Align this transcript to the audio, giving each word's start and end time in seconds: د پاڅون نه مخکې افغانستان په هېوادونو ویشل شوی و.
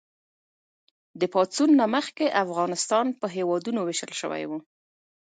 د 1.19 1.21
پاڅون 1.33 1.69
نه 1.79 1.85
مخکې 1.95 2.35
افغانستان 2.43 3.05
په 3.19 3.27
هېوادونو 3.35 3.79
ویشل 3.83 4.11
شوی 4.21 4.43
و. 4.49 4.51